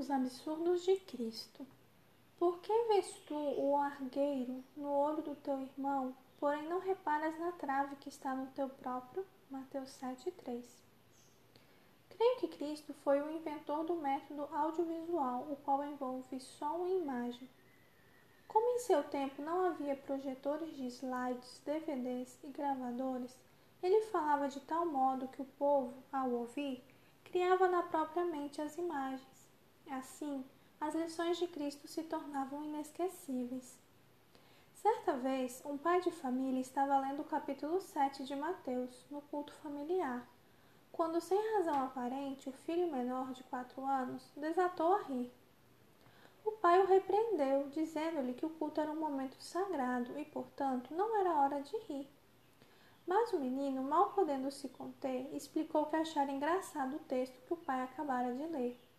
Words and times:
Os 0.00 0.10
absurdos 0.10 0.82
de 0.82 0.96
Cristo. 0.96 1.66
Por 2.38 2.58
que 2.60 2.72
vês 2.88 3.06
tu 3.26 3.34
o 3.34 3.76
argueiro 3.76 4.64
no 4.74 4.90
olho 4.90 5.20
do 5.20 5.34
teu 5.34 5.60
irmão, 5.60 6.16
porém 6.38 6.66
não 6.66 6.80
reparas 6.80 7.38
na 7.38 7.52
trave 7.52 7.96
que 7.96 8.08
está 8.08 8.34
no 8.34 8.46
teu 8.52 8.66
próprio? 8.66 9.26
Mateus 9.50 9.90
7,3 10.00 10.64
Creio 12.08 12.36
que 12.38 12.48
Cristo 12.48 12.94
foi 13.04 13.20
o 13.20 13.30
inventor 13.30 13.84
do 13.84 13.94
método 13.96 14.48
audiovisual, 14.54 15.46
o 15.50 15.56
qual 15.56 15.84
envolve 15.84 16.40
som 16.40 16.86
e 16.86 17.02
imagem. 17.02 17.46
Como 18.48 18.76
em 18.76 18.78
seu 18.78 19.02
tempo 19.04 19.42
não 19.42 19.66
havia 19.66 19.96
projetores 19.96 20.74
de 20.78 20.86
slides, 20.86 21.60
DVDs 21.66 22.38
e 22.42 22.46
gravadores, 22.46 23.36
ele 23.82 24.06
falava 24.06 24.48
de 24.48 24.60
tal 24.60 24.86
modo 24.86 25.28
que 25.28 25.42
o 25.42 25.52
povo, 25.58 25.92
ao 26.10 26.30
ouvir, 26.30 26.82
criava 27.22 27.68
na 27.68 27.82
própria 27.82 28.24
mente 28.24 28.62
as 28.62 28.78
imagens. 28.78 29.39
Assim, 29.90 30.44
as 30.80 30.94
lições 30.94 31.36
de 31.36 31.48
Cristo 31.48 31.88
se 31.88 32.04
tornavam 32.04 32.62
inesquecíveis. 32.62 33.76
Certa 34.72 35.14
vez, 35.14 35.60
um 35.66 35.76
pai 35.76 36.00
de 36.00 36.12
família 36.12 36.60
estava 36.60 37.00
lendo 37.00 37.22
o 37.22 37.24
capítulo 37.24 37.80
7 37.80 38.24
de 38.24 38.36
Mateus, 38.36 39.04
no 39.10 39.20
culto 39.22 39.52
familiar, 39.54 40.24
quando, 40.92 41.20
sem 41.20 41.36
razão 41.56 41.82
aparente, 41.82 42.48
o 42.48 42.52
filho 42.52 42.90
menor 42.92 43.32
de 43.32 43.42
quatro 43.44 43.84
anos 43.84 44.30
desatou 44.36 44.94
a 44.94 45.02
rir. 45.02 45.32
O 46.44 46.52
pai 46.52 46.80
o 46.80 46.86
repreendeu, 46.86 47.68
dizendo-lhe 47.70 48.34
que 48.34 48.46
o 48.46 48.50
culto 48.50 48.80
era 48.80 48.92
um 48.92 49.00
momento 49.00 49.42
sagrado 49.42 50.16
e, 50.16 50.24
portanto, 50.24 50.94
não 50.94 51.18
era 51.18 51.34
hora 51.34 51.60
de 51.62 51.76
rir. 51.88 52.08
Mas 53.04 53.32
o 53.32 53.40
menino, 53.40 53.82
mal 53.82 54.12
podendo 54.12 54.52
se 54.52 54.68
conter, 54.68 55.34
explicou 55.34 55.86
que 55.86 55.96
achara 55.96 56.30
engraçado 56.30 56.94
o 56.94 57.00
texto 57.00 57.40
que 57.42 57.52
o 57.52 57.56
pai 57.56 57.82
acabara 57.82 58.32
de 58.32 58.46
ler. 58.46 58.89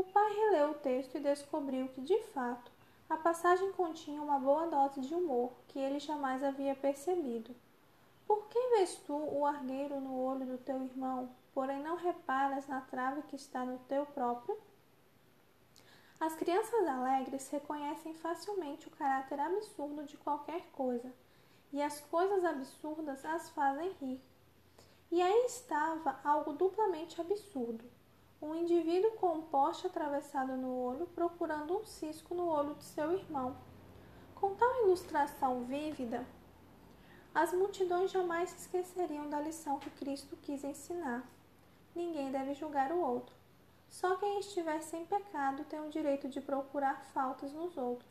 O 0.00 0.04
pai 0.04 0.32
releu 0.32 0.70
o 0.70 0.74
texto 0.76 1.16
e 1.16 1.20
descobriu 1.20 1.86
que, 1.88 2.00
de 2.00 2.22
fato, 2.28 2.72
a 3.06 3.18
passagem 3.18 3.70
continha 3.72 4.22
uma 4.22 4.38
boa 4.38 4.66
dose 4.66 5.02
de 5.02 5.14
humor 5.14 5.52
que 5.68 5.78
ele 5.78 6.00
jamais 6.00 6.42
havia 6.42 6.74
percebido. 6.74 7.54
Por 8.26 8.46
que 8.46 8.58
vês 8.70 8.94
tu 9.06 9.12
o 9.12 9.44
argueiro 9.44 10.00
no 10.00 10.18
olho 10.18 10.46
do 10.46 10.56
teu 10.56 10.82
irmão, 10.82 11.28
porém 11.52 11.82
não 11.82 11.96
reparas 11.96 12.66
na 12.66 12.80
trave 12.80 13.20
que 13.24 13.36
está 13.36 13.62
no 13.62 13.78
teu 13.80 14.06
próprio? 14.06 14.58
As 16.18 16.34
crianças 16.34 16.88
alegres 16.88 17.50
reconhecem 17.50 18.14
facilmente 18.14 18.88
o 18.88 18.92
caráter 18.92 19.38
absurdo 19.38 20.04
de 20.04 20.16
qualquer 20.16 20.62
coisa, 20.72 21.12
e 21.74 21.82
as 21.82 22.00
coisas 22.00 22.42
absurdas 22.42 23.22
as 23.22 23.50
fazem 23.50 23.92
rir. 24.00 24.18
E 25.12 25.20
aí 25.20 25.44
estava 25.44 26.18
algo 26.24 26.54
duplamente 26.54 27.20
absurdo. 27.20 27.99
Um 28.42 28.54
indivíduo 28.54 29.10
com 29.12 29.34
um 29.34 29.42
poste 29.42 29.86
atravessado 29.86 30.56
no 30.56 30.74
olho 30.74 31.06
procurando 31.08 31.76
um 31.76 31.84
cisco 31.84 32.34
no 32.34 32.48
olho 32.48 32.74
de 32.74 32.84
seu 32.84 33.12
irmão. 33.12 33.54
Com 34.34 34.54
tal 34.54 34.82
ilustração 34.82 35.64
vívida, 35.64 36.26
as 37.34 37.52
multidões 37.52 38.10
jamais 38.10 38.48
se 38.48 38.60
esqueceriam 38.60 39.28
da 39.28 39.38
lição 39.40 39.78
que 39.78 39.90
Cristo 39.90 40.38
quis 40.40 40.64
ensinar. 40.64 41.22
Ninguém 41.94 42.32
deve 42.32 42.54
julgar 42.54 42.90
o 42.90 43.00
outro. 43.00 43.34
Só 43.90 44.16
quem 44.16 44.40
estiver 44.40 44.80
sem 44.80 45.04
pecado 45.04 45.64
tem 45.64 45.80
o 45.80 45.90
direito 45.90 46.26
de 46.26 46.40
procurar 46.40 47.04
faltas 47.12 47.52
nos 47.52 47.76
outros. 47.76 48.10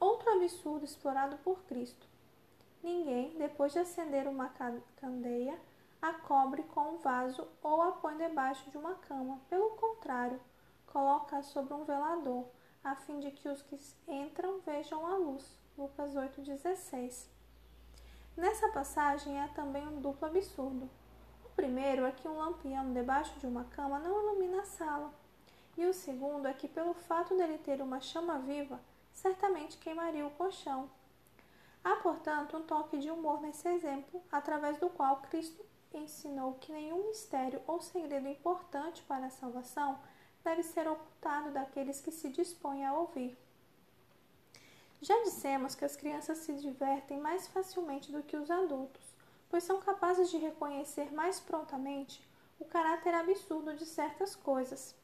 Outro 0.00 0.30
absurdo 0.30 0.84
explorado 0.84 1.36
por 1.38 1.60
Cristo. 1.64 2.06
Ninguém, 2.82 3.36
depois 3.38 3.72
de 3.72 3.78
acender 3.78 4.26
uma 4.26 4.52
candeia, 4.96 5.58
a 6.00 6.12
cobre 6.12 6.62
com 6.62 6.94
um 6.94 6.98
vaso 6.98 7.46
ou 7.62 7.82
a 7.82 7.92
põe 7.92 8.16
debaixo 8.16 8.70
de 8.70 8.78
uma 8.78 8.94
cama. 8.94 9.40
Pelo 9.48 9.70
contrário, 9.70 10.40
coloca-a 10.86 11.42
sobre 11.42 11.74
um 11.74 11.84
velador, 11.84 12.46
a 12.82 12.94
fim 12.94 13.20
de 13.20 13.30
que 13.30 13.48
os 13.48 13.62
que 13.62 13.78
entram 14.06 14.60
vejam 14.60 15.06
a 15.06 15.16
luz. 15.16 15.58
Lucas 15.76 16.14
8,16. 16.14 17.26
Nessa 18.36 18.68
passagem 18.68 19.40
há 19.40 19.48
também 19.48 19.86
um 19.86 20.00
duplo 20.00 20.28
absurdo 20.28 20.88
primeiro 21.58 22.06
é 22.06 22.12
que 22.12 22.28
um 22.28 22.38
lampião 22.38 22.92
debaixo 22.92 23.36
de 23.40 23.46
uma 23.48 23.64
cama 23.64 23.98
não 23.98 24.22
ilumina 24.22 24.62
a 24.62 24.64
sala. 24.64 25.12
E 25.76 25.84
o 25.86 25.92
segundo 25.92 26.46
é 26.46 26.54
que, 26.54 26.68
pelo 26.68 26.94
fato 26.94 27.36
dele 27.36 27.58
ter 27.58 27.82
uma 27.82 28.00
chama 28.00 28.38
viva, 28.38 28.80
certamente 29.12 29.76
queimaria 29.76 30.24
o 30.24 30.30
colchão. 30.30 30.88
Há, 31.82 31.96
portanto, 31.96 32.56
um 32.56 32.62
toque 32.62 32.98
de 32.98 33.10
humor 33.10 33.40
nesse 33.40 33.66
exemplo, 33.66 34.22
através 34.30 34.78
do 34.78 34.88
qual 34.88 35.16
Cristo 35.22 35.66
ensinou 35.96 36.54
que 36.54 36.72
nenhum 36.72 37.06
mistério 37.06 37.62
ou 37.66 37.80
segredo 37.80 38.28
importante 38.28 39.02
para 39.02 39.26
a 39.26 39.30
salvação 39.30 39.98
deve 40.44 40.62
ser 40.62 40.86
ocultado 40.88 41.50
daqueles 41.50 42.00
que 42.00 42.10
se 42.10 42.28
dispõem 42.28 42.84
a 42.84 42.92
ouvir. 42.92 43.38
Já 45.00 45.14
dissemos 45.24 45.74
que 45.74 45.84
as 45.84 45.96
crianças 45.96 46.38
se 46.38 46.52
divertem 46.54 47.18
mais 47.18 47.46
facilmente 47.48 48.12
do 48.12 48.22
que 48.22 48.36
os 48.36 48.50
adultos 48.50 49.18
pois 49.48 49.64
são 49.64 49.80
capazes 49.80 50.30
de 50.30 50.36
reconhecer 50.36 51.12
mais 51.12 51.40
prontamente 51.40 52.22
o 52.58 52.64
caráter 52.64 53.14
absurdo 53.14 53.74
de 53.74 53.86
certas 53.86 54.34
coisas. 54.34 54.94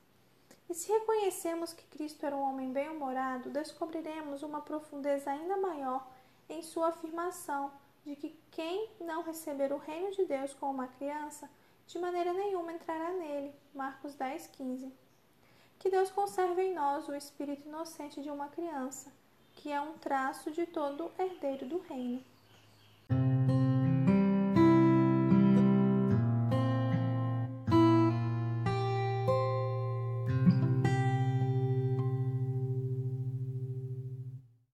E 0.69 0.75
se 0.75 0.91
reconhecemos 0.91 1.73
que 1.73 1.87
Cristo 1.87 2.25
era 2.25 2.37
um 2.37 2.43
homem 2.43 2.73
bem-humorado, 2.73 3.51
descobriremos 3.51 4.43
uma 4.43 4.61
profundeza 4.61 5.31
ainda 5.31 5.57
maior 5.57 6.07
em 6.49 6.63
sua 6.63 6.89
afirmação 6.89 7.71
de 8.05 8.15
que 8.17 8.37
quem 8.51 8.91
não 9.01 9.23
receber 9.23 9.73
o 9.73 9.79
reino 9.79 10.11
de 10.13 10.25
Deus 10.25 10.53
como 10.55 10.75
uma 10.75 10.89
criança, 10.89 11.51
de 11.87 11.99
maneira 11.99 12.33
nenhuma 12.33 12.73
entrará 12.73 13.11
nele. 13.13 13.55
Marcos 13.75 14.15
10, 14.15 14.47
15. 14.49 14.93
Que 15.79 15.91
Deus 15.91 16.11
conserve 16.11 16.63
em 16.63 16.75
nós 16.75 17.09
o 17.09 17.15
espírito 17.15 17.69
inocente 17.69 18.23
de 18.23 18.31
uma 18.31 18.49
criança, 18.49 19.13
que 19.55 19.71
é 19.71 19.81
um 19.81 19.99
traço 19.99 20.51
de 20.51 20.67
todo 20.67 21.11
herdeiro 21.19 21.67
do 21.67 21.79
reino. 21.79 22.25